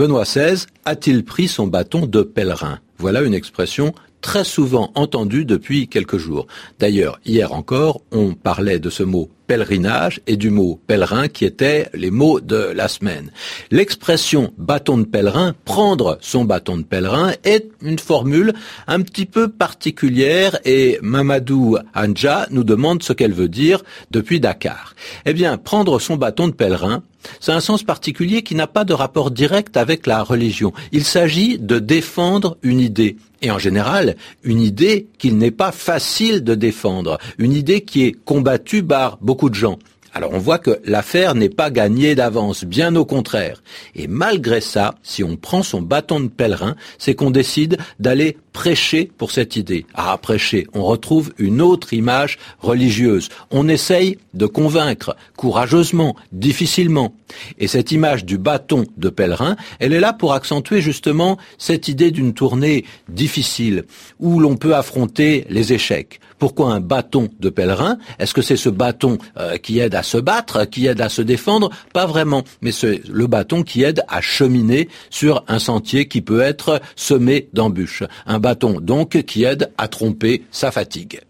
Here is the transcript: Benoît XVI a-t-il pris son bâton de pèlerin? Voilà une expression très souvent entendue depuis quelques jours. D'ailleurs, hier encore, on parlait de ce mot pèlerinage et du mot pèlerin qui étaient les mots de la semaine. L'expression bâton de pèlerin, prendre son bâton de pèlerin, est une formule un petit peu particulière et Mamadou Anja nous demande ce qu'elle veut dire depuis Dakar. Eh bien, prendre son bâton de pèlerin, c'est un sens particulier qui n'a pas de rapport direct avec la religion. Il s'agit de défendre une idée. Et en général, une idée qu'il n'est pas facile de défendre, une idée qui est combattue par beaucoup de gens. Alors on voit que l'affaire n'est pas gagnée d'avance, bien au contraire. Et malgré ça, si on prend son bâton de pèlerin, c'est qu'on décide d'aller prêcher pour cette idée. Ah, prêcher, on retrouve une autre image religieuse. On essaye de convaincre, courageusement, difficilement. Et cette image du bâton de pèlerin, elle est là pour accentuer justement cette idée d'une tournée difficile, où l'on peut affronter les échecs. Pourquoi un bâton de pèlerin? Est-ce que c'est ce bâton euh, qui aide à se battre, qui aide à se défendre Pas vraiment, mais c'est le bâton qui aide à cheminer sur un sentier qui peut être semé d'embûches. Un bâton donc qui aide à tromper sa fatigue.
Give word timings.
Benoît 0.00 0.24
XVI 0.24 0.64
a-t-il 0.86 1.26
pris 1.26 1.46
son 1.46 1.66
bâton 1.66 2.06
de 2.06 2.22
pèlerin? 2.22 2.78
Voilà 3.00 3.22
une 3.22 3.32
expression 3.32 3.94
très 4.20 4.44
souvent 4.44 4.92
entendue 4.94 5.46
depuis 5.46 5.88
quelques 5.88 6.18
jours. 6.18 6.46
D'ailleurs, 6.78 7.18
hier 7.24 7.54
encore, 7.54 8.02
on 8.12 8.34
parlait 8.34 8.78
de 8.78 8.90
ce 8.90 9.02
mot 9.02 9.30
pèlerinage 9.46 10.20
et 10.26 10.36
du 10.36 10.50
mot 10.50 10.78
pèlerin 10.86 11.28
qui 11.28 11.46
étaient 11.46 11.88
les 11.94 12.10
mots 12.10 12.40
de 12.40 12.56
la 12.56 12.88
semaine. 12.88 13.32
L'expression 13.70 14.52
bâton 14.58 14.98
de 14.98 15.04
pèlerin, 15.04 15.54
prendre 15.64 16.18
son 16.20 16.44
bâton 16.44 16.76
de 16.76 16.82
pèlerin, 16.82 17.32
est 17.42 17.68
une 17.80 17.98
formule 17.98 18.52
un 18.86 19.00
petit 19.00 19.26
peu 19.26 19.48
particulière 19.48 20.60
et 20.66 20.98
Mamadou 21.00 21.78
Anja 21.94 22.46
nous 22.50 22.64
demande 22.64 23.02
ce 23.02 23.14
qu'elle 23.14 23.32
veut 23.32 23.48
dire 23.48 23.82
depuis 24.10 24.40
Dakar. 24.40 24.94
Eh 25.24 25.32
bien, 25.32 25.56
prendre 25.56 25.98
son 25.98 26.16
bâton 26.16 26.46
de 26.46 26.52
pèlerin, 26.52 27.02
c'est 27.40 27.52
un 27.52 27.60
sens 27.60 27.82
particulier 27.82 28.42
qui 28.42 28.54
n'a 28.54 28.66
pas 28.66 28.84
de 28.84 28.92
rapport 28.92 29.30
direct 29.30 29.76
avec 29.76 30.06
la 30.06 30.22
religion. 30.22 30.72
Il 30.92 31.04
s'agit 31.04 31.58
de 31.58 31.78
défendre 31.78 32.56
une 32.62 32.80
idée. 32.80 32.89
Et 33.42 33.50
en 33.50 33.58
général, 33.58 34.16
une 34.42 34.60
idée 34.60 35.06
qu'il 35.18 35.38
n'est 35.38 35.50
pas 35.50 35.72
facile 35.72 36.44
de 36.44 36.54
défendre, 36.54 37.18
une 37.38 37.52
idée 37.52 37.82
qui 37.82 38.04
est 38.04 38.12
combattue 38.12 38.82
par 38.82 39.18
beaucoup 39.20 39.50
de 39.50 39.54
gens. 39.54 39.78
Alors 40.12 40.32
on 40.32 40.38
voit 40.38 40.58
que 40.58 40.80
l'affaire 40.84 41.34
n'est 41.34 41.48
pas 41.48 41.70
gagnée 41.70 42.14
d'avance, 42.14 42.64
bien 42.64 42.96
au 42.96 43.04
contraire. 43.04 43.62
Et 43.94 44.08
malgré 44.08 44.60
ça, 44.60 44.96
si 45.02 45.22
on 45.22 45.36
prend 45.36 45.62
son 45.62 45.82
bâton 45.82 46.20
de 46.20 46.28
pèlerin, 46.28 46.74
c'est 46.98 47.14
qu'on 47.14 47.30
décide 47.30 47.78
d'aller 48.00 48.36
prêcher 48.52 49.10
pour 49.16 49.30
cette 49.30 49.56
idée. 49.56 49.86
Ah, 49.94 50.18
prêcher, 50.20 50.66
on 50.74 50.82
retrouve 50.82 51.32
une 51.38 51.60
autre 51.60 51.92
image 51.92 52.38
religieuse. 52.58 53.28
On 53.50 53.68
essaye 53.68 54.18
de 54.34 54.46
convaincre, 54.46 55.16
courageusement, 55.36 56.16
difficilement. 56.32 57.14
Et 57.58 57.68
cette 57.68 57.92
image 57.92 58.24
du 58.24 58.38
bâton 58.38 58.86
de 58.96 59.08
pèlerin, 59.08 59.56
elle 59.78 59.92
est 59.92 60.00
là 60.00 60.12
pour 60.12 60.32
accentuer 60.32 60.80
justement 60.80 61.38
cette 61.58 61.88
idée 61.88 62.10
d'une 62.10 62.34
tournée 62.34 62.84
difficile, 63.08 63.84
où 64.18 64.40
l'on 64.40 64.56
peut 64.56 64.74
affronter 64.74 65.46
les 65.48 65.72
échecs. 65.72 66.20
Pourquoi 66.38 66.72
un 66.72 66.80
bâton 66.80 67.28
de 67.38 67.50
pèlerin? 67.50 67.98
Est-ce 68.18 68.32
que 68.32 68.42
c'est 68.42 68.56
ce 68.56 68.70
bâton 68.70 69.18
euh, 69.36 69.58
qui 69.58 69.78
aide 69.78 69.94
à 70.00 70.02
se 70.02 70.16
battre, 70.16 70.64
qui 70.64 70.86
aide 70.86 71.02
à 71.02 71.10
se 71.10 71.20
défendre 71.20 71.68
Pas 71.92 72.06
vraiment, 72.06 72.42
mais 72.62 72.72
c'est 72.72 73.02
le 73.06 73.26
bâton 73.26 73.62
qui 73.62 73.82
aide 73.82 74.02
à 74.08 74.22
cheminer 74.22 74.88
sur 75.10 75.44
un 75.46 75.58
sentier 75.58 76.08
qui 76.08 76.22
peut 76.22 76.40
être 76.40 76.80
semé 76.96 77.48
d'embûches. 77.52 78.04
Un 78.26 78.38
bâton 78.38 78.80
donc 78.80 79.22
qui 79.24 79.44
aide 79.44 79.70
à 79.76 79.88
tromper 79.88 80.44
sa 80.50 80.70
fatigue. 80.70 81.20